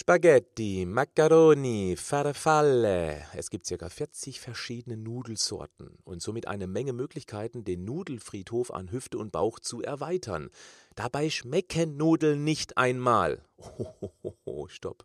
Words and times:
Spaghetti, 0.00 0.86
Macaroni, 0.86 1.96
Farfalle. 1.96 3.26
Es 3.34 3.50
gibt 3.50 3.66
ca. 3.66 3.88
40 3.88 4.38
verschiedene 4.38 4.96
Nudelsorten 4.96 5.98
und 6.04 6.22
somit 6.22 6.46
eine 6.46 6.68
Menge 6.68 6.92
Möglichkeiten, 6.92 7.64
den 7.64 7.84
Nudelfriedhof 7.84 8.72
an 8.72 8.92
Hüfte 8.92 9.18
und 9.18 9.32
Bauch 9.32 9.58
zu 9.58 9.82
erweitern. 9.82 10.50
Dabei 10.94 11.30
schmecken 11.30 11.96
Nudeln 11.96 12.44
nicht 12.44 12.78
einmal. 12.78 13.42
Hohoho, 13.58 14.68
stopp. 14.68 15.04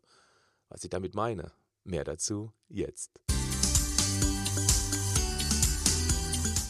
Was 0.70 0.84
ich 0.84 0.91
damit 0.91 1.16
meine, 1.16 1.52
mehr 1.84 2.04
dazu 2.04 2.52
jetzt. 2.70 3.20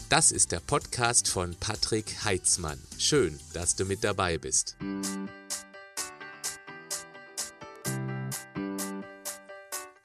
Das 0.08 0.32
ist 0.32 0.50
der 0.50 0.60
Podcast 0.60 1.28
von 1.28 1.54
Patrick 1.60 2.24
Heitzmann. 2.24 2.80
Schön, 2.96 3.38
dass 3.52 3.76
du 3.76 3.84
mit 3.84 4.02
dabei 4.02 4.38
bist. 4.38 4.78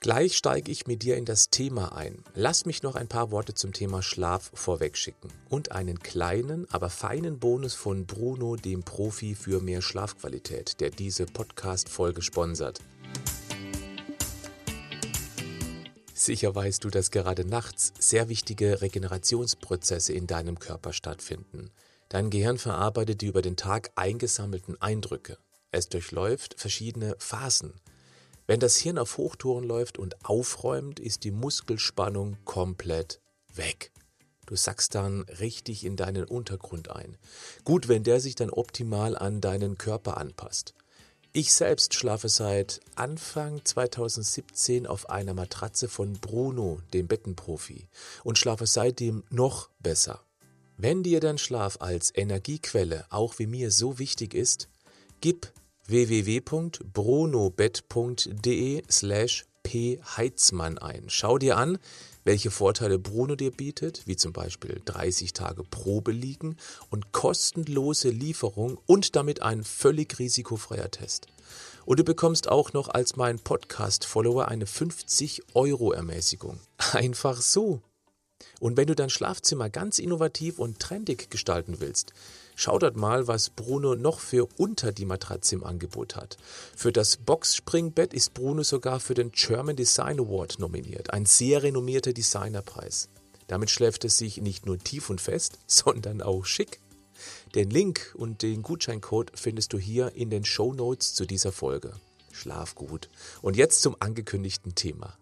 Gleich 0.10 0.36
steige 0.36 0.72
ich 0.72 0.88
mit 0.88 1.04
dir 1.04 1.18
in 1.18 1.26
das 1.26 1.52
Thema 1.52 1.96
ein. 1.96 2.24
Lass 2.34 2.66
mich 2.66 2.82
noch 2.82 2.96
ein 2.96 3.08
paar 3.08 3.30
Worte 3.30 3.54
zum 3.54 3.74
Thema 3.74 4.02
Schlaf 4.02 4.50
vorwegschicken 4.56 5.32
und 5.50 5.72
einen 5.72 6.00
kleinen, 6.00 6.68
aber 6.72 6.90
feinen 6.90 7.38
Bonus 7.38 7.76
von 7.76 8.08
Bruno, 8.08 8.56
dem 8.56 8.82
Profi 8.82 9.36
für 9.36 9.62
mehr 9.62 9.84
Schlafqualität, 9.84 10.80
der 10.80 10.90
diese 10.90 11.28
Podcast-Folge 11.28 12.24
sponsert. 12.24 12.80
Sicher 16.16 16.56
weißt 16.56 16.84
du, 16.84 16.90
dass 16.90 17.12
gerade 17.12 17.46
nachts 17.46 17.94
sehr 18.00 18.30
wichtige 18.30 18.82
Regenerationsprozesse 18.82 20.14
in 20.14 20.26
deinem 20.26 20.58
Körper 20.58 20.92
stattfinden. 20.92 21.70
Dein 22.10 22.32
Gehirn 22.32 22.58
verarbeitet 22.58 23.22
die 23.22 23.28
über 23.28 23.44
den 23.44 23.58
Tag 23.58 23.92
eingesammelten 23.94 24.82
Eindrücke. 24.82 25.38
Es 25.70 25.88
durchläuft 25.88 26.60
verschiedene 26.60 27.16
Phasen. 27.20 27.80
Wenn 28.50 28.60
das 28.60 28.78
Hirn 28.78 28.98
auf 28.98 29.20
Hochtouren 29.20 29.64
läuft 29.64 30.00
und 30.00 30.26
aufräumt, 30.26 31.00
ist 31.00 31.24
die 31.24 31.30
Muskelspannung 31.30 32.36
komplett 32.46 33.22
weg. 33.54 33.92
Du 34.48 34.56
sackst 34.56 34.96
dann 34.96 35.22
richtig 35.40 35.86
in 35.86 35.96
deinen 35.96 36.24
Untergrund 36.24 36.90
ein. 36.90 37.20
Gut, 37.64 37.88
wenn 37.90 38.04
der 38.04 38.20
sich 38.20 38.34
dann 38.34 38.50
optimal 38.50 39.16
an 39.16 39.40
deinen 39.40 39.78
Körper 39.78 40.18
anpasst. 40.18 40.74
Ich 41.32 41.54
selbst 41.54 41.94
schlafe 41.94 42.28
seit 42.28 42.80
Anfang 42.96 43.64
2017 43.64 44.88
auf 44.88 45.12
einer 45.12 45.36
Matratze 45.36 45.88
von 45.88 46.14
Bruno, 46.14 46.80
dem 46.92 47.08
Bettenprofi, 47.08 47.88
und 48.24 48.40
schlafe 48.40 48.66
seitdem 48.66 49.24
noch 49.30 49.70
besser. 49.78 50.24
Wenn 50.76 51.04
dir 51.04 51.20
dein 51.20 51.38
Schlaf 51.38 51.78
als 51.82 52.12
Energiequelle 52.16 53.06
auch 53.12 53.38
wie 53.38 53.46
mir 53.46 53.70
so 53.70 54.00
wichtig 54.00 54.34
ist, 54.34 54.70
gib 55.22 55.54
www.bronobett.de 55.90 58.84
slash 58.90 59.46
pheitzmann 60.02 60.78
ein. 60.78 61.10
Schau 61.10 61.38
dir 61.38 61.58
an, 61.58 61.78
welche 62.24 62.52
Vorteile 62.52 63.00
Bruno 63.00 63.36
dir 63.36 63.52
bietet, 63.52 64.04
wie 64.06 64.16
zum 64.16 64.34
Beispiel 64.34 64.82
30 64.86 65.34
Tage 65.34 65.64
Probe 65.64 66.12
liegen 66.12 66.58
und 66.90 67.12
kostenlose 67.12 68.10
Lieferung 68.10 68.80
und 68.86 69.16
damit 69.16 69.42
ein 69.42 69.64
völlig 69.64 70.20
risikofreier 70.20 70.92
Test. 70.92 71.28
Und 71.86 72.00
du 72.00 72.04
bekommst 72.04 72.50
auch 72.50 72.74
noch 72.74 72.90
als 72.90 73.16
mein 73.16 73.40
Podcast-Follower 73.40 74.48
eine 74.48 74.66
50 74.66 75.44
Euro 75.54 75.92
Ermäßigung. 75.92 76.60
Einfach 76.94 77.42
so. 77.42 77.82
Und 78.60 78.78
wenn 78.78 78.88
du 78.88 78.96
dein 78.96 79.10
Schlafzimmer 79.10 79.70
ganz 79.70 80.00
innovativ 80.00 80.60
und 80.60 80.80
trendig 80.80 81.30
gestalten 81.30 81.80
willst, 81.80 82.14
Schau 82.62 82.78
dort 82.78 82.98
mal, 82.98 83.26
was 83.26 83.52
Bruno 83.52 83.96
noch 83.96 84.20
für 84.20 84.46
unter 84.58 84.92
die 84.92 85.06
Matratze 85.06 85.56
im 85.56 85.64
Angebot 85.64 86.18
hat. 86.18 86.36
Für 86.76 86.92
das 86.92 87.16
Boxspringbett 87.16 88.14
ist 88.14 88.34
Bruno 88.34 88.64
sogar 88.64 89.00
für 89.00 89.14
den 89.14 89.32
German 89.32 89.78
Design 89.78 90.20
Award 90.20 90.60
nominiert, 90.60 91.14
ein 91.14 91.26
sehr 91.26 91.64
renommierter 91.64 92.12
Designerpreis. 92.12 93.08
Damit 93.48 93.70
schläft 93.70 94.04
es 94.04 94.18
sich 94.18 94.42
nicht 94.42 94.66
nur 94.66 94.78
tief 94.78 95.10
und 95.10 95.22
fest, 95.22 95.58
sondern 95.68 96.22
auch 96.22 96.44
schick. 96.44 96.82
Den 97.56 97.70
Link 97.70 98.14
und 98.18 98.42
den 98.42 98.62
Gutscheincode 98.62 99.32
findest 99.36 99.72
du 99.72 99.80
hier 99.80 100.14
in 100.16 100.30
den 100.30 100.44
Show 100.44 100.74
Notes 100.74 101.14
zu 101.14 101.26
dieser 101.26 101.54
Folge. 101.54 101.94
Schlaf 102.34 102.76
gut. 102.76 103.08
Und 103.42 103.56
jetzt 103.56 103.82
zum 103.82 103.96
angekündigten 104.02 104.76
Thema. 104.76 105.18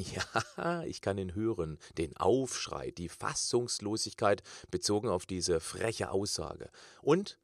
Ja, 0.00 0.82
ich 0.84 1.00
kann 1.00 1.18
ihn 1.18 1.34
hören, 1.34 1.78
den 1.98 2.16
Aufschrei, 2.16 2.90
die 2.90 3.08
Fassungslosigkeit 3.08 4.42
bezogen 4.70 5.08
auf 5.08 5.26
diese 5.26 5.60
freche 5.60 6.10
Aussage. 6.10 6.70
Und 7.02 7.38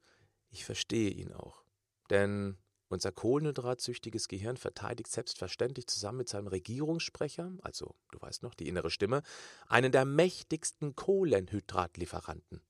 ich 0.49 0.65
verstehe 0.65 1.11
ihn 1.11 1.33
auch. 1.33 1.63
Denn 2.09 2.57
unser 2.89 3.11
kohlenhydratsüchtiges 3.11 4.27
Gehirn 4.29 4.55
verteidigt 4.55 5.11
selbstverständlich 5.11 5.87
zusammen 5.87 6.19
mit 6.19 6.29
seinem 6.29 6.47
Regierungssprecher, 6.47 7.51
also 7.61 7.95
du 8.11 8.21
weißt 8.21 8.43
noch, 8.43 8.55
die 8.55 8.67
innere 8.67 8.89
Stimme, 8.89 9.23
einen 9.67 9.91
der 9.91 10.05
mächtigsten 10.05 10.95
Kohlenhydratlieferanten. 10.95 12.61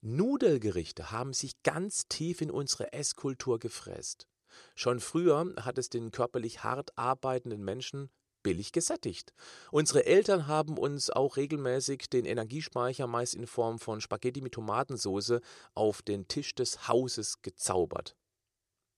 Nudelgerichte 0.00 1.10
haben 1.10 1.32
sich 1.32 1.62
ganz 1.62 2.08
tief 2.08 2.40
in 2.40 2.50
unsere 2.50 2.92
Esskultur 2.92 3.58
gefräst. 3.58 4.26
Schon 4.74 5.00
früher 5.00 5.54
hat 5.56 5.78
es 5.78 5.88
den 5.88 6.10
körperlich 6.10 6.62
hart 6.62 6.96
arbeitenden 6.96 7.62
Menschen 7.62 8.10
billig 8.44 8.70
gesättigt. 8.70 9.34
Unsere 9.72 10.06
Eltern 10.06 10.46
haben 10.46 10.78
uns 10.78 11.10
auch 11.10 11.36
regelmäßig 11.36 12.08
den 12.08 12.24
Energiespeicher 12.24 13.08
meist 13.08 13.34
in 13.34 13.48
Form 13.48 13.80
von 13.80 14.00
Spaghetti 14.00 14.40
mit 14.40 14.52
Tomatensauce 14.52 15.40
auf 15.74 16.02
den 16.02 16.28
Tisch 16.28 16.54
des 16.54 16.86
Hauses 16.86 17.42
gezaubert. 17.42 18.16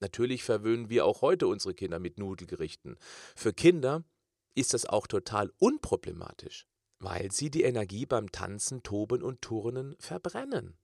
Natürlich 0.01 0.45
verwöhnen 0.45 0.91
wir 0.91 1.07
auch 1.07 1.23
heute 1.23 1.47
unsere 1.47 1.73
Kinder 1.73 1.99
mit 1.99 2.19
Nudelgerichten. 2.19 2.99
Für 3.35 3.55
Kinder 3.55 4.05
ist 4.55 4.75
das 4.75 4.85
auch 4.85 5.07
total 5.07 5.51
unproblematisch, 5.59 6.67
weil 6.99 7.33
sie 7.33 7.51
die 7.51 7.63
Energie 7.63 8.05
beim 8.05 8.31
Tanzen, 8.31 8.83
Toben 8.83 9.23
und 9.23 9.41
Turnen 9.41 9.97
verbrennen. 9.99 10.77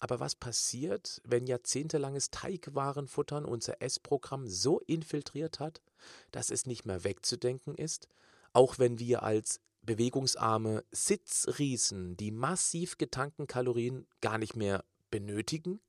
Aber 0.00 0.18
was 0.18 0.34
passiert, 0.34 1.20
wenn 1.24 1.46
jahrzehntelanges 1.46 2.30
Teigwarenfuttern 2.30 3.44
unser 3.44 3.82
Essprogramm 3.82 4.48
so 4.48 4.80
infiltriert 4.80 5.60
hat, 5.60 5.82
dass 6.30 6.50
es 6.50 6.66
nicht 6.66 6.86
mehr 6.86 7.04
wegzudenken 7.04 7.74
ist, 7.74 8.08
auch 8.54 8.78
wenn 8.78 8.98
wir 8.98 9.22
als 9.22 9.60
bewegungsarme 9.82 10.84
Sitzriesen 10.90 12.16
die 12.16 12.30
massiv 12.30 12.96
getankten 12.96 13.46
Kalorien 13.46 14.06
gar 14.22 14.38
nicht 14.38 14.56
mehr 14.56 14.84
benötigen? 15.10 15.80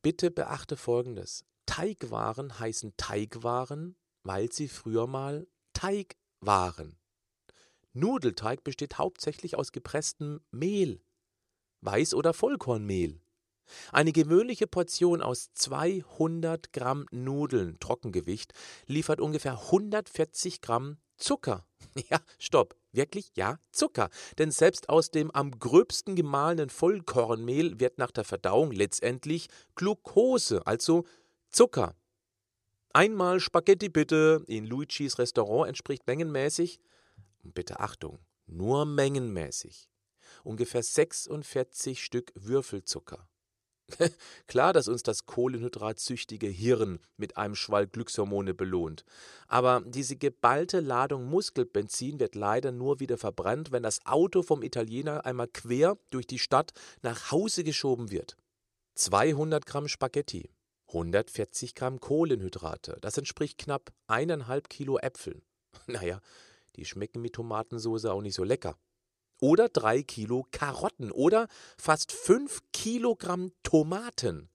Bitte 0.00 0.30
beachte 0.30 0.76
Folgendes. 0.76 1.44
Teigwaren 1.66 2.58
heißen 2.58 2.94
Teigwaren, 2.96 3.94
weil 4.22 4.50
sie 4.50 4.68
früher 4.68 5.06
mal 5.06 5.46
Teig 5.74 6.16
waren. 6.40 6.98
Nudelteig 7.92 8.64
besteht 8.64 8.96
hauptsächlich 8.96 9.56
aus 9.56 9.70
gepresstem 9.70 10.40
Mehl, 10.50 11.02
Weiß- 11.82 12.14
oder 12.14 12.32
Vollkornmehl. 12.32 13.20
Eine 13.90 14.12
gewöhnliche 14.12 14.66
Portion 14.66 15.22
aus 15.22 15.50
200 15.54 16.72
Gramm 16.72 17.06
Nudeln 17.10 17.78
Trockengewicht 17.80 18.52
liefert 18.86 19.20
ungefähr 19.20 19.52
140 19.52 20.60
Gramm 20.60 20.98
Zucker. 21.16 21.66
Ja, 22.08 22.20
stopp. 22.38 22.74
Wirklich? 22.92 23.32
Ja, 23.36 23.58
Zucker. 23.70 24.08
Denn 24.38 24.50
selbst 24.50 24.88
aus 24.88 25.10
dem 25.10 25.30
am 25.30 25.50
gröbsten 25.50 26.14
gemahlenen 26.14 26.70
Vollkornmehl 26.70 27.80
wird 27.80 27.98
nach 27.98 28.10
der 28.10 28.24
Verdauung 28.24 28.70
letztendlich 28.70 29.48
Glucose, 29.74 30.66
also 30.66 31.04
Zucker. 31.50 31.94
Einmal 32.94 33.40
Spaghetti 33.40 33.88
bitte 33.88 34.42
in 34.46 34.64
Luigis 34.64 35.18
Restaurant 35.18 35.68
entspricht 35.68 36.06
mengenmäßig, 36.06 36.80
bitte 37.42 37.80
Achtung, 37.80 38.18
nur 38.46 38.86
mengenmäßig 38.86 39.91
ungefähr 40.44 40.82
46 40.82 42.02
Stück 42.02 42.32
Würfelzucker. 42.34 43.28
Klar, 44.46 44.72
dass 44.72 44.88
uns 44.88 45.02
das 45.02 45.26
kohlenhydratsüchtige 45.26 46.46
Hirn 46.46 46.98
mit 47.16 47.36
einem 47.36 47.54
Schwall 47.54 47.86
Glückshormone 47.86 48.54
belohnt. 48.54 49.04
Aber 49.48 49.82
diese 49.84 50.16
geballte 50.16 50.80
Ladung 50.80 51.26
Muskelbenzin 51.26 52.20
wird 52.20 52.34
leider 52.34 52.72
nur 52.72 53.00
wieder 53.00 53.18
verbrannt, 53.18 53.72
wenn 53.72 53.82
das 53.82 54.04
Auto 54.06 54.42
vom 54.42 54.62
Italiener 54.62 55.24
einmal 55.26 55.48
quer 55.48 55.98
durch 56.10 56.26
die 56.26 56.38
Stadt 56.38 56.72
nach 57.02 57.30
Hause 57.30 57.64
geschoben 57.64 58.10
wird. 58.10 58.36
200 58.94 59.64
Gramm 59.66 59.88
Spaghetti, 59.88 60.50
140 60.88 61.74
Gramm 61.74 62.00
Kohlenhydrate, 62.00 62.98
das 63.00 63.16
entspricht 63.16 63.58
knapp 63.58 63.92
eineinhalb 64.06 64.68
Kilo 64.68 64.98
Äpfeln. 64.98 65.42
Naja, 65.86 66.20
die 66.76 66.84
schmecken 66.84 67.22
mit 67.22 67.32
Tomatensauce 67.32 68.04
auch 68.04 68.20
nicht 68.20 68.34
so 68.34 68.44
lecker 68.44 68.76
oder 69.42 69.68
drei 69.68 70.04
Kilo 70.04 70.46
Karotten 70.52 71.10
oder 71.10 71.48
fast 71.76 72.12
fünf 72.12 72.62
Kilogramm 72.72 73.50
Tomaten. 73.64 74.48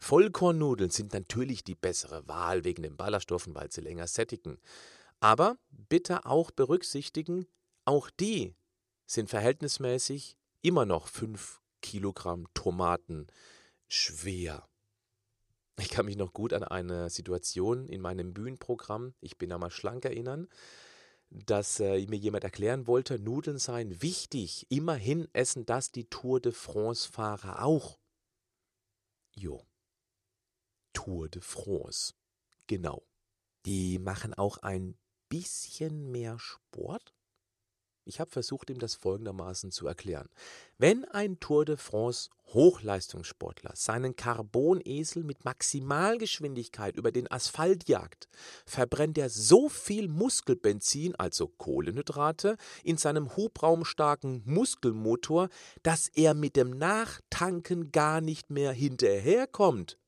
Vollkornnudeln 0.00 0.90
sind 0.90 1.14
natürlich 1.14 1.62
die 1.62 1.76
bessere 1.76 2.26
Wahl 2.26 2.64
wegen 2.64 2.82
den 2.82 2.96
Ballaststoffen, 2.96 3.54
weil 3.54 3.70
sie 3.70 3.80
länger 3.80 4.08
sättigen. 4.08 4.58
Aber 5.20 5.56
bitte 5.70 6.26
auch 6.26 6.50
berücksichtigen, 6.50 7.46
auch 7.84 8.10
die 8.10 8.56
sind 9.06 9.30
verhältnismäßig 9.30 10.36
immer 10.62 10.84
noch 10.84 11.06
fünf 11.06 11.60
Kilogramm 11.80 12.48
Tomaten 12.54 13.28
schwer. 13.86 14.68
Ich 15.78 15.90
kann 15.90 16.06
mich 16.06 16.16
noch 16.16 16.32
gut 16.32 16.52
an 16.52 16.64
eine 16.64 17.08
Situation 17.08 17.88
in 17.88 18.00
meinem 18.00 18.34
Bühnenprogramm, 18.34 19.14
ich 19.20 19.38
bin 19.38 19.52
einmal 19.52 19.70
schlank 19.70 20.04
erinnern, 20.04 20.48
dass 21.30 21.80
äh, 21.80 22.06
mir 22.06 22.18
jemand 22.18 22.44
erklären 22.44 22.86
wollte, 22.86 23.18
Nudeln 23.18 23.58
seien 23.58 24.02
wichtig. 24.02 24.66
Immerhin 24.70 25.28
essen 25.32 25.66
das 25.66 25.90
die 25.90 26.08
Tour 26.08 26.40
de 26.40 26.52
France-Fahrer 26.52 27.64
auch. 27.64 27.98
Jo. 29.34 29.66
Tour 30.92 31.28
de 31.28 31.42
France. 31.42 32.14
Genau. 32.66 33.06
Die 33.66 33.98
machen 33.98 34.34
auch 34.34 34.58
ein 34.58 34.96
bisschen 35.28 36.10
mehr 36.10 36.38
Sport. 36.38 37.14
Ich 38.06 38.20
habe 38.20 38.30
versucht, 38.30 38.68
ihm 38.68 38.78
das 38.78 38.94
folgendermaßen 38.94 39.70
zu 39.70 39.86
erklären. 39.86 40.28
Wenn 40.76 41.04
ein 41.06 41.40
Tour 41.40 41.64
de 41.64 41.78
France 41.78 42.28
Hochleistungssportler 42.48 43.72
seinen 43.74 44.14
Carbonesel 44.14 45.24
mit 45.24 45.44
Maximalgeschwindigkeit 45.44 46.96
über 46.96 47.10
den 47.10 47.30
Asphalt 47.30 47.88
jagt, 47.88 48.28
verbrennt 48.66 49.16
er 49.16 49.30
so 49.30 49.70
viel 49.70 50.08
Muskelbenzin, 50.08 51.14
also 51.16 51.48
Kohlenhydrate, 51.48 52.56
in 52.82 52.98
seinem 52.98 53.36
hubraumstarken 53.36 54.42
Muskelmotor, 54.44 55.48
dass 55.82 56.08
er 56.08 56.34
mit 56.34 56.56
dem 56.56 56.70
Nachtanken 56.70 57.90
gar 57.90 58.20
nicht 58.20 58.50
mehr 58.50 58.72
hinterherkommt. 58.72 59.98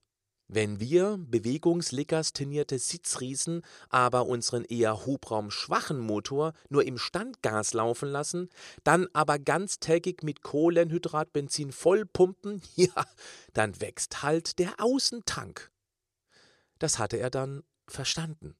Wenn 0.48 0.78
wir 0.78 1.16
bewegungslegastinierte 1.18 2.78
Sitzriesen 2.78 3.62
aber 3.88 4.26
unseren 4.26 4.64
eher 4.64 5.04
hubraumschwachen 5.04 5.98
Motor 5.98 6.52
nur 6.68 6.84
im 6.84 6.98
Standgas 6.98 7.74
laufen 7.74 8.08
lassen, 8.08 8.48
dann 8.84 9.08
aber 9.12 9.40
ganztägig 9.40 10.22
mit 10.22 10.42
Kohlenhydratbenzin 10.42 11.72
vollpumpen, 11.72 12.62
ja, 12.76 13.06
dann 13.54 13.80
wächst 13.80 14.22
halt 14.22 14.60
der 14.60 14.74
Außentank. 14.78 15.72
Das 16.78 16.98
hatte 16.98 17.16
er 17.16 17.30
dann 17.30 17.64
verstanden. 17.88 18.56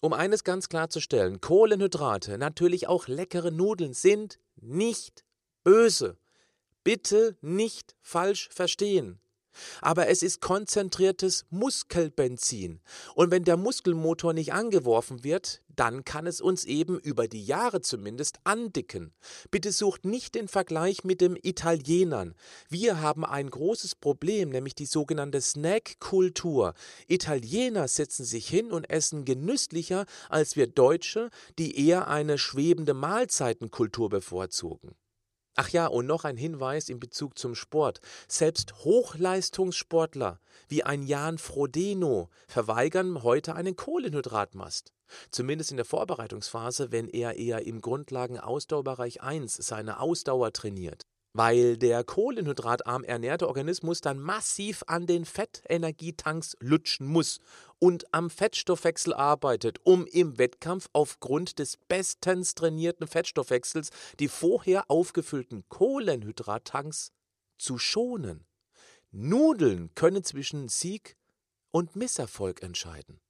Um 0.00 0.14
eines 0.14 0.44
ganz 0.44 0.70
klarzustellen, 0.70 1.42
Kohlenhydrate, 1.42 2.38
natürlich 2.38 2.88
auch 2.88 3.06
leckere 3.06 3.50
Nudeln, 3.50 3.92
sind 3.92 4.38
nicht 4.56 5.26
böse. 5.62 6.16
Bitte 6.84 7.36
nicht 7.42 7.96
falsch 8.00 8.48
verstehen. 8.50 9.20
Aber 9.80 10.08
es 10.08 10.22
ist 10.22 10.40
konzentriertes 10.40 11.46
Muskelbenzin. 11.50 12.80
Und 13.14 13.30
wenn 13.30 13.44
der 13.44 13.56
Muskelmotor 13.56 14.32
nicht 14.32 14.52
angeworfen 14.52 15.24
wird, 15.24 15.62
dann 15.76 16.04
kann 16.04 16.26
es 16.26 16.40
uns 16.40 16.64
eben 16.64 16.98
über 16.98 17.26
die 17.26 17.42
Jahre 17.42 17.80
zumindest 17.80 18.38
andicken. 18.44 19.12
Bitte 19.50 19.72
sucht 19.72 20.04
nicht 20.04 20.34
den 20.34 20.46
Vergleich 20.46 21.04
mit 21.04 21.20
den 21.20 21.38
Italienern. 21.40 22.34
Wir 22.68 23.00
haben 23.00 23.24
ein 23.24 23.48
großes 23.48 23.94
Problem, 23.94 24.50
nämlich 24.50 24.74
die 24.74 24.86
sogenannte 24.86 25.40
Snack-Kultur. 25.40 26.74
Italiener 27.06 27.88
setzen 27.88 28.24
sich 28.24 28.46
hin 28.46 28.72
und 28.72 28.90
essen 28.90 29.24
genüsslicher 29.24 30.04
als 30.28 30.54
wir 30.54 30.66
Deutsche, 30.66 31.30
die 31.58 31.86
eher 31.86 32.08
eine 32.08 32.36
schwebende 32.36 32.92
Mahlzeitenkultur 32.92 34.10
bevorzugen. 34.10 34.94
Ach 35.62 35.68
ja, 35.68 35.88
und 35.88 36.06
noch 36.06 36.24
ein 36.24 36.38
Hinweis 36.38 36.88
in 36.88 37.00
Bezug 37.00 37.38
zum 37.38 37.54
Sport. 37.54 38.00
Selbst 38.26 38.82
Hochleistungssportler 38.82 40.40
wie 40.68 40.84
ein 40.84 41.02
Jan 41.02 41.36
Frodeno 41.36 42.30
verweigern 42.48 43.22
heute 43.22 43.54
einen 43.56 43.76
Kohlenhydratmast. 43.76 44.94
Zumindest 45.30 45.70
in 45.70 45.76
der 45.76 45.84
Vorbereitungsphase, 45.84 46.92
wenn 46.92 47.08
er 47.08 47.36
eher 47.36 47.66
im 47.66 47.82
Grundlagen-Ausdauerbereich 47.82 49.20
1 49.20 49.54
seine 49.56 50.00
Ausdauer 50.00 50.54
trainiert 50.54 51.06
weil 51.32 51.76
der 51.76 52.02
kohlenhydratarm 52.04 53.04
ernährte 53.04 53.48
Organismus 53.48 54.00
dann 54.00 54.18
massiv 54.18 54.82
an 54.86 55.06
den 55.06 55.24
Fettenergietanks 55.24 56.56
lutschen 56.60 57.06
muss 57.06 57.38
und 57.78 58.12
am 58.12 58.30
Fettstoffwechsel 58.30 59.14
arbeitet, 59.14 59.78
um 59.84 60.06
im 60.06 60.38
Wettkampf 60.38 60.88
aufgrund 60.92 61.58
des 61.58 61.76
bestens 61.76 62.54
trainierten 62.54 63.06
Fettstoffwechsels 63.06 63.90
die 64.18 64.28
vorher 64.28 64.90
aufgefüllten 64.90 65.64
Kohlenhydrattanks 65.68 67.12
zu 67.58 67.78
schonen. 67.78 68.44
Nudeln 69.12 69.94
können 69.94 70.24
zwischen 70.24 70.68
Sieg 70.68 71.16
und 71.70 71.96
Misserfolg 71.96 72.62
entscheiden. 72.62 73.20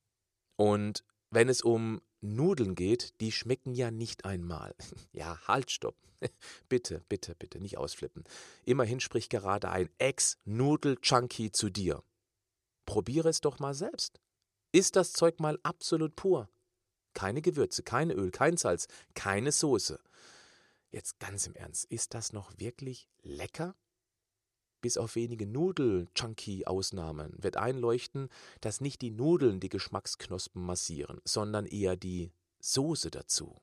Und 0.56 1.04
wenn 1.30 1.48
es 1.48 1.62
um 1.62 2.00
Nudeln 2.20 2.74
geht, 2.74 3.20
die 3.20 3.32
schmecken 3.32 3.74
ja 3.74 3.90
nicht 3.90 4.24
einmal. 4.24 4.74
Ja, 5.12 5.38
halt, 5.46 5.70
stopp. 5.70 5.96
bitte, 6.68 7.02
bitte, 7.08 7.34
bitte, 7.34 7.60
nicht 7.60 7.78
ausflippen. 7.78 8.24
Immerhin 8.64 9.00
spricht 9.00 9.30
gerade 9.30 9.70
ein 9.70 9.88
Ex-Nudel-Junkie 9.98 11.50
zu 11.52 11.70
dir. 11.70 12.02
Probiere 12.86 13.28
es 13.28 13.40
doch 13.40 13.58
mal 13.58 13.74
selbst. 13.74 14.20
Ist 14.72 14.96
das 14.96 15.12
Zeug 15.12 15.40
mal 15.40 15.58
absolut 15.62 16.14
pur? 16.16 16.48
Keine 17.14 17.42
Gewürze, 17.42 17.82
kein 17.82 18.10
Öl, 18.10 18.30
kein 18.30 18.56
Salz, 18.56 18.86
keine 19.14 19.52
Soße. 19.52 20.00
Jetzt 20.90 21.18
ganz 21.18 21.46
im 21.46 21.54
Ernst, 21.54 21.84
ist 21.86 22.14
das 22.14 22.32
noch 22.32 22.52
wirklich 22.58 23.08
lecker? 23.22 23.74
Bis 24.80 24.96
auf 24.96 25.14
wenige 25.14 25.46
Nudel-Junkie-Ausnahmen 25.46 27.34
wird 27.36 27.56
einleuchten, 27.56 28.28
dass 28.60 28.80
nicht 28.80 29.02
die 29.02 29.10
Nudeln 29.10 29.60
die 29.60 29.68
Geschmacksknospen 29.68 30.64
massieren, 30.64 31.20
sondern 31.24 31.66
eher 31.66 31.96
die 31.96 32.32
Soße 32.60 33.10
dazu. 33.10 33.60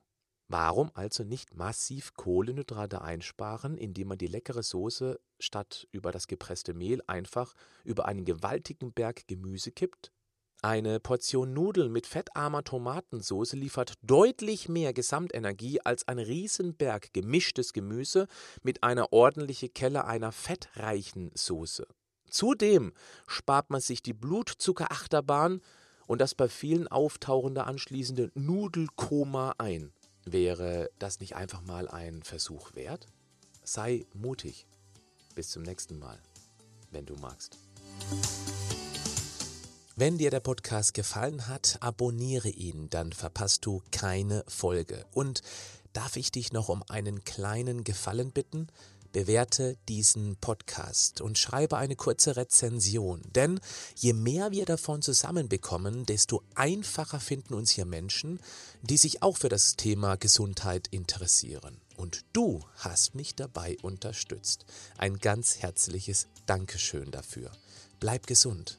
Warum 0.50 0.90
also 0.94 1.24
nicht 1.24 1.54
massiv 1.54 2.14
Kohlenhydrate 2.14 3.02
einsparen, 3.02 3.76
indem 3.76 4.08
man 4.08 4.18
die 4.18 4.28
leckere 4.28 4.62
Soße 4.62 5.20
statt 5.38 5.86
über 5.92 6.10
das 6.10 6.26
gepresste 6.26 6.72
Mehl 6.72 7.02
einfach 7.06 7.54
über 7.84 8.06
einen 8.06 8.24
gewaltigen 8.24 8.92
Berg 8.92 9.28
Gemüse 9.28 9.72
kippt? 9.72 10.10
Eine 10.60 10.98
Portion 10.98 11.52
Nudeln 11.52 11.92
mit 11.92 12.08
fettarmer 12.08 12.64
Tomatensauce 12.64 13.52
liefert 13.52 13.94
deutlich 14.02 14.68
mehr 14.68 14.92
Gesamtenergie 14.92 15.80
als 15.80 16.08
ein 16.08 16.18
Riesenberg 16.18 17.12
gemischtes 17.12 17.72
Gemüse 17.72 18.26
mit 18.64 18.82
einer 18.82 19.12
ordentlichen 19.12 19.72
Kelle 19.72 20.04
einer 20.04 20.32
fettreichen 20.32 21.30
Soße. 21.34 21.86
Zudem 22.28 22.92
spart 23.28 23.70
man 23.70 23.80
sich 23.80 24.02
die 24.02 24.12
Blutzuckerachterbahn 24.12 25.60
und 26.08 26.20
das 26.20 26.34
bei 26.34 26.48
vielen 26.48 26.88
auftauchende 26.88 27.62
anschließende 27.64 28.32
Nudelkoma 28.34 29.54
ein. 29.58 29.92
Wäre 30.24 30.90
das 30.98 31.20
nicht 31.20 31.36
einfach 31.36 31.62
mal 31.62 31.86
ein 31.86 32.24
Versuch 32.24 32.74
wert? 32.74 33.06
Sei 33.62 34.06
mutig. 34.12 34.66
Bis 35.36 35.50
zum 35.50 35.62
nächsten 35.62 36.00
Mal, 36.00 36.20
wenn 36.90 37.06
du 37.06 37.14
magst. 37.14 37.56
Wenn 40.00 40.16
dir 40.16 40.30
der 40.30 40.38
Podcast 40.38 40.94
gefallen 40.94 41.48
hat, 41.48 41.78
abonniere 41.80 42.50
ihn, 42.50 42.88
dann 42.88 43.12
verpasst 43.12 43.66
du 43.66 43.82
keine 43.90 44.44
Folge. 44.46 45.04
Und 45.12 45.42
darf 45.92 46.14
ich 46.14 46.30
dich 46.30 46.52
noch 46.52 46.68
um 46.68 46.84
einen 46.88 47.24
kleinen 47.24 47.82
Gefallen 47.82 48.30
bitten? 48.30 48.68
bewerte 49.10 49.76
diesen 49.88 50.36
Podcast 50.36 51.20
und 51.20 51.36
schreibe 51.36 51.78
eine 51.78 51.96
kurze 51.96 52.36
Rezension. 52.36 53.22
Denn 53.34 53.58
je 53.96 54.12
mehr 54.12 54.52
wir 54.52 54.66
davon 54.66 55.02
zusammenbekommen, 55.02 56.06
desto 56.06 56.42
einfacher 56.54 57.18
finden 57.18 57.54
uns 57.54 57.70
hier 57.72 57.86
Menschen, 57.86 58.38
die 58.82 58.98
sich 58.98 59.22
auch 59.24 59.36
für 59.38 59.48
das 59.48 59.74
Thema 59.74 60.16
Gesundheit 60.16 60.86
interessieren. 60.92 61.80
Und 61.96 62.24
du 62.34 62.64
hast 62.76 63.16
mich 63.16 63.34
dabei 63.34 63.76
unterstützt. 63.82 64.64
Ein 64.96 65.18
ganz 65.18 65.58
herzliches 65.58 66.28
Dankeschön 66.46 67.10
dafür. 67.10 67.50
Bleib 67.98 68.28
gesund, 68.28 68.78